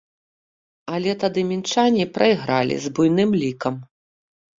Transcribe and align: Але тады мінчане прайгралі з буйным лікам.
Але 0.95 1.11
тады 1.23 1.43
мінчане 1.51 2.05
прайгралі 2.15 2.75
з 2.87 2.95
буйным 3.01 3.29
лікам. 3.43 3.77